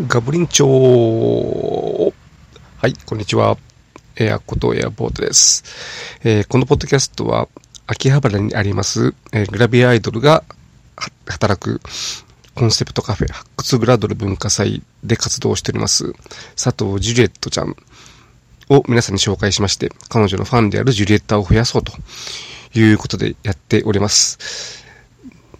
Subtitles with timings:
[0.00, 2.14] ガブリンチョ
[2.78, 3.58] はい、こんにちは。
[4.16, 5.64] エアことエアボートです。
[6.24, 7.46] えー、このポッドキャストは、
[7.86, 10.44] 秋葉原にあります、えー、グラビアアイドルが
[11.26, 11.82] 働く
[12.54, 16.14] コンセプトカフェ発掘グラドル文化祭で活動しております、
[16.56, 17.76] 佐藤ジュリエットちゃん
[18.70, 21.92] を皆さんに紹介しまして、彼女のファンであるジュリエッタを増やそうと
[22.74, 24.86] いうことでやっております。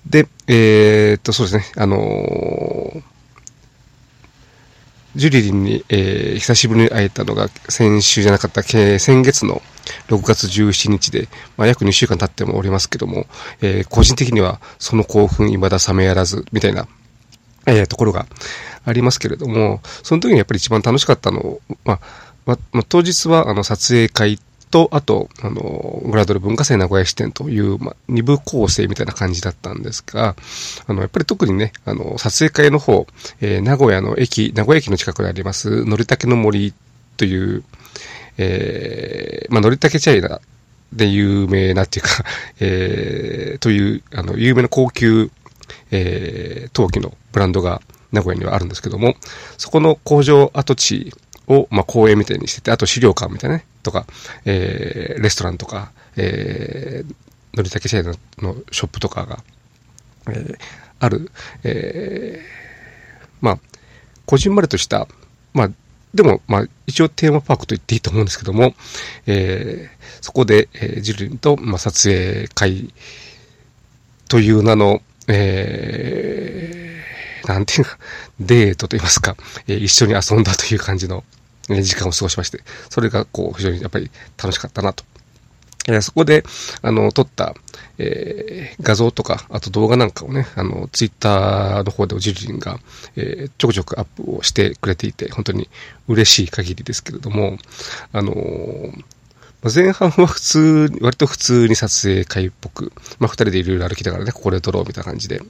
[0.06, 3.11] で、えー、っと、そうですね、あのー
[5.14, 9.62] ジュリリンに、えー、久しぶりに会えたのが先週じゃなかった、先月の
[10.08, 13.26] 6月17日で、まあ、約2週間経ってもおりますけども、
[13.60, 16.86] えー、個人的にはその興奮未だ冷めやらず、みたいな、
[17.66, 18.26] えー、ところが
[18.84, 22.00] ありますけれども、その時にやっぱり一番楽しかったの、まあ、
[22.46, 24.38] まあ、当日はあの撮影会
[24.72, 30.34] と、あと、あの、グラドル文化祭名古屋支店という、まあ、二部構成みたいな感じだったんですが、
[30.86, 33.06] あの、やっぱり特にね、あの、撮影会の方、
[33.42, 36.72] えー、名古屋の駅、名古屋駅の近くにあります、のりたけの森
[37.18, 37.62] という、
[38.38, 40.40] えー、まあ、のりたけチャイナ
[40.92, 42.24] で有名なっていうか
[42.58, 45.30] えー、という、あの、有名な高級、
[45.90, 49.16] えー、陶器のブランドが名古屋にはあるんですけども、
[49.58, 51.12] そこの工場跡地
[51.48, 54.06] を、まあ、公園みたいにしてて、あと資料館みたいなね、とか、
[54.44, 58.14] えー、レストランとか、えー、のりたけ製の
[58.70, 59.42] ショップとかが、
[60.28, 60.56] えー、
[61.00, 61.30] ある、
[61.64, 63.58] えー、まあ、
[64.26, 65.06] こじんまりとした、
[65.52, 65.70] まあ、
[66.14, 68.74] でも、まあ、一応テーマパークと言っていいと思うんですけども、
[69.26, 72.92] えー、そこで、えー、ジルリンと、まあ、撮影会
[74.28, 76.81] という名の、えー、
[77.46, 77.98] なんていうか、
[78.40, 81.24] デートと言いますか、え、一緒に遊んだという感じの、
[81.68, 85.04] 時間を過ごしまして、それがこう非常にやっぱり楽しかったなと。
[85.88, 86.44] え、そこで、
[86.80, 87.54] あの、撮った、
[87.98, 92.78] えー、画像とか、あと動画なんかをね、あの、ツイッターの方でおじりんが、
[93.16, 95.68] えー、ちょくちょくアップをしてくれていて、本当に
[96.06, 97.58] 嬉しい限りですけれども、
[98.12, 98.34] あの
[99.70, 105.40] 前半は普通、割と普通に撮影会っぽく、まあ、二人でいろいろ歩きながらね、ここで撮ろうみたいな感じで、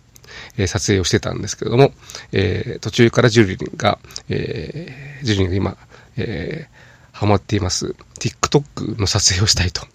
[0.58, 1.92] えー、撮影をしてたんですけれども、
[2.32, 5.76] えー、途中からジュリリンが、えー、ジュリリンが今、
[6.18, 9.86] えー、ハマっています、TikTok の撮影をしたいと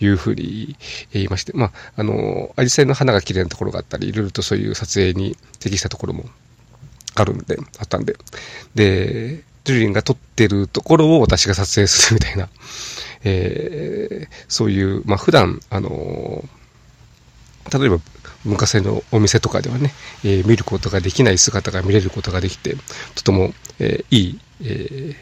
[0.00, 0.76] いうふうに
[1.12, 6.24] 言いまして、まあ、あの、アジサイの花が綺麗なところがあったり、いろいろとそういう撮影に適したところも
[7.14, 8.16] あるんで、あったんで、
[8.74, 12.48] で、ジュリンが撮ってるところを私が撮影するみたいな、
[13.24, 16.44] えー、そういう、まあ、普段、あの
[17.72, 17.98] 例えば
[18.44, 19.92] 文化祭のお店とかではね、
[20.24, 22.76] えー、見ることができない姿が見れることができて、
[23.14, 25.16] とても、えー、いい、え、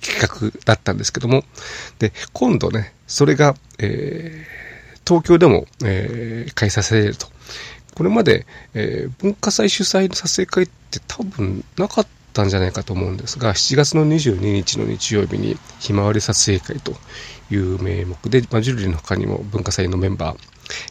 [0.00, 1.44] 企画だったんですけども、
[1.98, 4.46] で、今度ね、それが、え、
[5.06, 7.28] 東京でも、えー、開催されると。
[7.94, 16.92] これまで、え、文化祭主催の撮影会って多分なかったんじゃないかと思うんですが、7月の22日の日曜日にひまわり撮影会と
[17.50, 20.38] いう名目で、まあ、ジュリーの他にも文化祭のメンバー、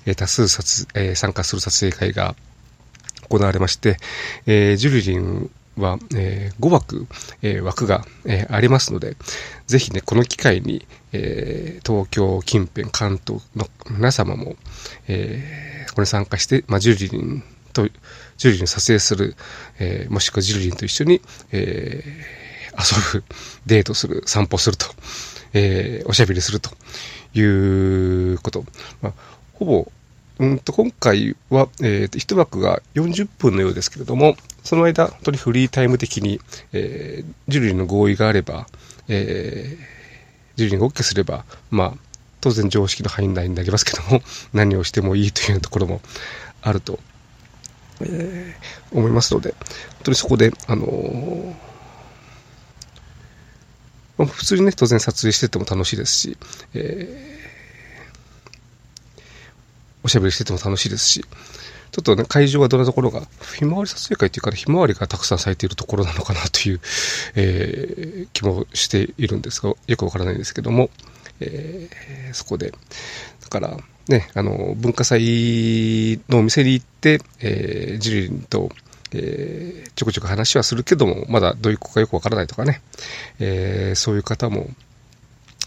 [0.06, 2.36] えー、多数撮、えー、参加する撮影会が
[3.30, 3.98] 行われまして、
[4.46, 7.08] えー、ジュリリンは、えー、5枠、
[7.42, 9.18] えー、枠が、えー、ありますので、
[9.68, 14.56] ぜひね、この機会に、えー、東京近辺、関東の皆様も、
[15.08, 17.44] えー、ここに参加して、まあ、ジュリリン
[17.74, 17.88] と、
[18.44, 19.38] ジュリリン撮影する、
[19.80, 21.22] えー、もしくはジュリリンと一緒に、
[21.54, 23.24] えー、遊ぶ、
[23.66, 24.86] デートする、散歩すると、
[25.54, 26.70] えー、おしゃべりすると
[27.34, 27.42] い
[28.34, 28.66] うこと。
[29.02, 29.14] まあ、
[29.54, 29.92] ほぼ、
[30.40, 36.42] うんと、今回は、え、ー、一枠が40分のようですけれども、その間、本当にフリータイム的に、
[36.74, 38.68] えー、ジュリーの合意があれば、
[39.08, 41.94] えー、ジュリーが OK すれば、まあ、
[42.42, 44.22] 当然常識の範囲内になりますけども、
[44.52, 46.02] 何をしてもいいというところも
[46.62, 47.00] あると、
[48.02, 51.54] えー、思いますので、本当にそこで、あのー、
[54.18, 56.38] まあ、普通にね、当然撮影してても楽しいですし、
[56.74, 59.24] えー、
[60.04, 61.26] おしゃべりしてても楽しいですし、
[61.94, 63.22] ちょっとね、会場はどんなところが、
[63.56, 66.82] ひまわり撮影会っていうからひまわりがたくさん咲いているところなのかなという、
[67.36, 70.90] えー、気もしているんですが、よくわからないんですけども、
[71.40, 72.78] えー、そこで、だ
[73.50, 73.78] から、
[74.08, 78.70] ね、あの、文化祭のお店に行って、えー、ジュリンと、
[79.14, 82.82] えー、ちょくちょく話はするけども、まだどういう子かよくわからないとかね、
[83.40, 84.68] えー、そういう方も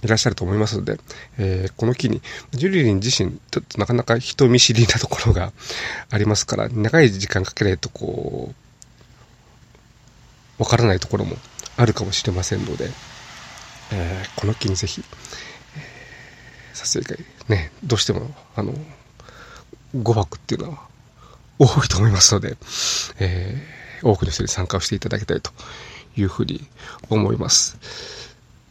[0.03, 0.99] いらっしゃると思いますので、
[1.39, 2.21] えー、この機に、
[2.53, 5.53] ジュリリン自身、ちょっとなかなか人見知りなところが
[6.11, 8.53] ありますから、長い時間かけないとこ
[10.59, 11.37] う、わからないところも
[11.77, 12.91] あるかもしれませんので、
[13.93, 15.03] えー、この機にぜひ、
[16.77, 18.75] 撮影会、ね、どうしても、あの、
[19.95, 20.79] 5泊っていうのは
[21.59, 22.57] 多いと思いますので、
[23.19, 25.51] えー、多くの人に参加をしていただきたいと
[26.17, 26.61] いうふうに
[27.09, 27.79] 思います。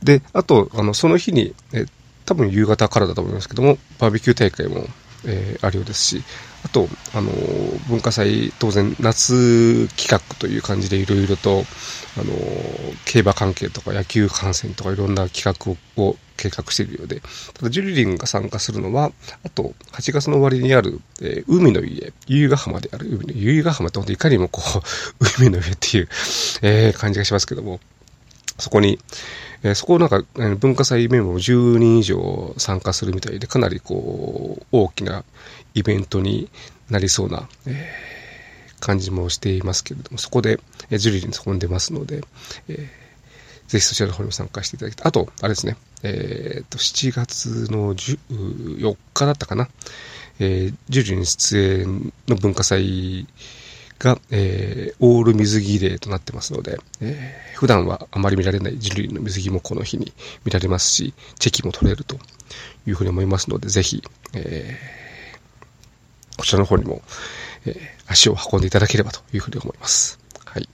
[0.04, 1.86] で、あと、あの、その日に、え
[2.25, 4.88] 多分夕方からだと思いますけども、バーベキュー大会も、
[5.25, 6.24] えー、あるようですし、
[6.63, 7.31] あと、あの、
[7.88, 11.63] 文化祭、当然、夏企画という感じでいろいろと、
[12.18, 12.34] あの、
[13.06, 16.18] 競馬関係とか野球観戦とかいろんな企画を
[16.50, 17.22] 計画しているようで、
[17.54, 19.12] ただ、ジュリリンが参加するのは、
[19.44, 24.62] あと、8月の終わりにある、えー、海の家、由比ヶ浜である、海の、由比ヶ浜って本当いかにもこ
[25.20, 26.10] う、 海の上っていう、
[26.62, 27.80] えー、感じがしますけども、
[28.58, 29.00] そこに、
[29.64, 30.24] えー、そこをなんか、
[30.60, 35.24] 文化祭メンバーも10人以上参加するみたいで、かなりこう、大きな
[35.74, 36.50] イベントに
[36.90, 40.60] なりそうな、えー、感じもしていますけれども、そこで、
[40.90, 42.22] え、ジュリーにそこに出ますので、
[42.68, 43.06] えー、
[43.72, 45.08] ぜひそちらの方にも参加していただきたい。
[45.08, 45.76] あと、あれですね、
[46.07, 49.68] えっ、と、7月の4日だったかな、
[50.40, 53.25] えー、ジュリーに出演の文化祭
[53.98, 60.13] が、えー、オール水着デーとなってますので、えー、普段はあまり見られない人類の水着もこの日に
[60.44, 62.18] 見られますし、チェキも取れると
[62.86, 64.04] いうふうに思いますので、ぜひ、
[64.36, 67.01] えー、こちらの方にも、
[67.66, 70.19] えー、足を運んでいただければというふうに思います。
[70.46, 70.69] はい。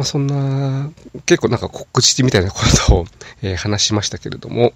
[0.00, 0.90] まあ、そんな、
[1.26, 3.06] 結構なんか告知みたいなことを、
[3.42, 4.72] えー、話しましたけれども、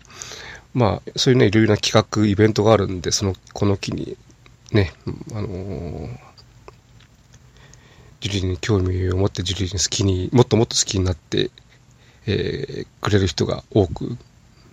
[0.75, 4.19] まあ、そういうね、いろいろな企画、イベントがあるんで、その、この機に、
[4.73, 4.93] ね、
[5.32, 6.19] あのー
[8.21, 11.50] ジュリーに興味を持ってジュリーに好きに、もっともっと好きになって、
[12.26, 14.19] えー、くれる人が多く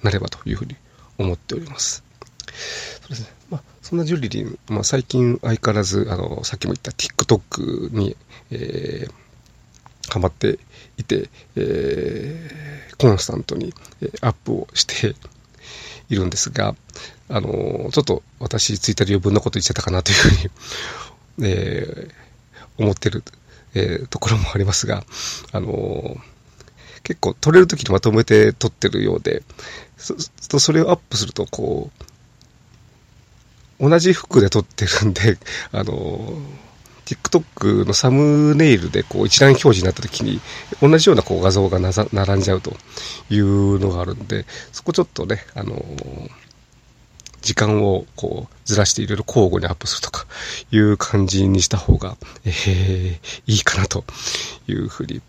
[0.03, 0.75] なればというふうに
[1.17, 2.03] 思っております。
[3.01, 3.27] そうですね。
[3.49, 8.17] まあ、そんなジュリリン、まあ、最近相変わらず、あの、さっきも言った TikTok に、
[8.51, 9.20] えー、
[10.09, 10.59] ハマって
[10.97, 13.73] いて、えー、コンスタントに、
[14.21, 15.15] アップをして
[16.09, 16.75] いるんですが、
[17.29, 23.23] あの、ちょっと私、ツイッターで余分なこと言っちゃったかなというふうに、 えー、思ってる
[23.73, 25.03] えー、ところもありますが、
[25.51, 26.17] あのー、
[27.03, 29.43] 結構撮れる時にまとめて撮ってるようで、
[29.97, 31.89] そそれをアップすると、こ
[33.79, 35.37] う、同じ服で撮ってるんで、
[35.71, 36.41] あの、
[37.15, 40.39] TikTok のサムネイルでこう一覧表示になった時に
[40.81, 42.71] 同じようなこう画像が並んじゃうと
[43.29, 46.41] いうのがあるんで、そこちょっとね、あのー
[47.41, 50.25] 時間をこうずらしていろいろ交互にアップするとか
[50.71, 52.15] いう感じにした方が、
[52.45, 54.03] えー、いいかなと
[54.67, 55.21] いうふうに、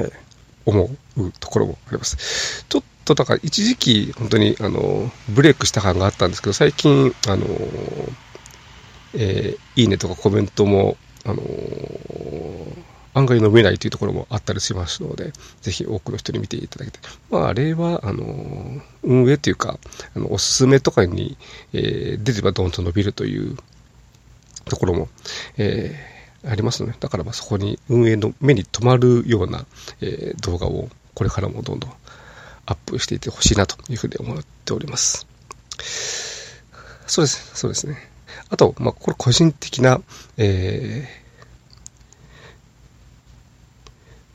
[0.00, 0.10] え、
[0.64, 0.84] 思
[1.16, 2.64] うところもあります。
[2.68, 7.46] ちょっとだから一時期本当にあのブレイクした感があったんですけど最近あの、
[9.14, 11.42] えー、いいねとかコメントもあの
[13.14, 17.02] 案外伸びないというところもあったりしますので、ぜひ多くの人に見ていただきたい。
[17.30, 19.78] まあ、あれは、あの、運営というか、
[20.14, 21.36] あの、おすすめとかに、
[21.72, 23.56] えー、出ればどんと伸びるという
[24.66, 25.08] ところも、
[25.56, 29.66] えー、ありますので、だからまあそこに運営の目に留まるような、
[30.00, 31.92] えー、動画をこれからもどんどん
[32.66, 35.26] アップしていってほしいなというふうに思っております。
[37.06, 37.50] そうです。
[37.54, 38.17] そうですね。
[38.50, 40.00] あと、まあ、これ個人的な、
[40.36, 41.08] え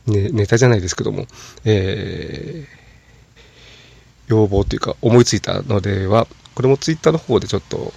[0.08, 1.26] ー、ね、ネタじゃないですけども、
[1.66, 2.84] えー、
[4.28, 7.94] 要望というか思いついたのでは、これもツイッターの方でちょっと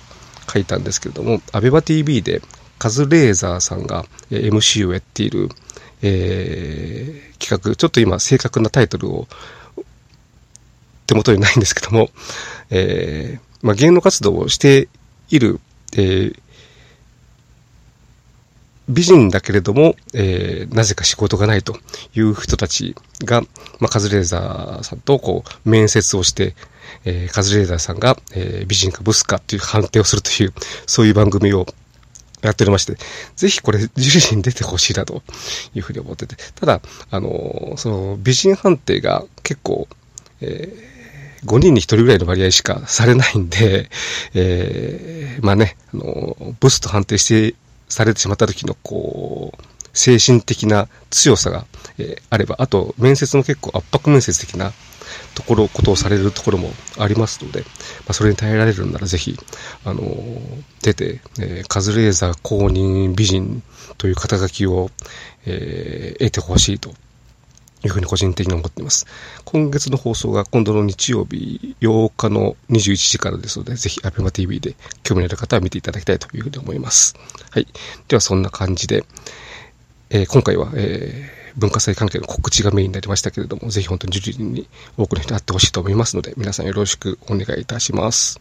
[0.52, 2.40] 書いたんですけれども、アベバ TV で
[2.78, 5.48] カズレーザーさんが MC をやっている、
[6.02, 9.26] えー、企画、ちょっと今正確なタイトルを
[11.06, 12.10] 手元にないんですけども、
[12.70, 14.88] えー、まあ、芸能活動をして
[15.31, 15.60] いる、
[15.96, 16.38] えー、
[18.88, 21.76] 美人だけれども、えー、なぜか仕事がないと
[22.15, 23.43] いう人たちが、
[23.81, 26.55] まあ、カズレーザーさんとこう、面接をして、
[27.05, 30.53] えー、カズレーザーさんが、えー、美人かブスかっていう判定をするという、
[30.86, 31.67] そういう番組を
[32.43, 32.96] やっておりまして、
[33.34, 35.22] ぜひこれ、ジュリに出てほしいなと
[35.74, 39.88] いうふうに思ってて、ただ、あの、その、美人判定が結構、
[40.41, 40.96] えー、
[41.44, 43.88] 5人に1人ぐらいの割合しかされないんで、
[44.34, 47.56] えー、まあね、あの、ブスと判定して
[47.88, 49.62] されてしまった時のこう、
[49.93, 51.66] 精神的な強さが、
[51.98, 54.72] えー、あれば、あと面接も結構圧迫面接的な
[55.34, 57.66] ところ、ことをされるところもありますので、ま
[58.08, 59.38] あ、それに耐えられるならぜひ、
[59.84, 63.62] あのー、出て、えー、カズレーザー公認美人
[63.98, 64.90] という肩書きを、
[65.46, 66.93] えー、得てほしいと
[67.84, 69.06] いうふうに個人的に思っています。
[69.44, 77.14] 今月の放送が今度の日曜日8日の21時からですので、ぜひ ABEMATV で興味のある方は見ていただきたいというふうに思います。
[77.50, 77.66] はい。
[78.08, 79.04] ではそんな感じで、
[80.10, 88.40] えー、今回は、えー、文化祭関係の告知がメインになりましたけれども、ぜひ本当にジュリーに多くの人に会ってほしいと思いますので、皆さんよろしくお願いいたします。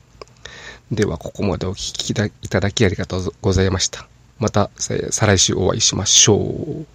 [0.91, 2.13] では、ここまでお聞きい
[2.49, 4.07] ただきありがとうございました。
[4.37, 6.94] また、再来週お会いしましょう。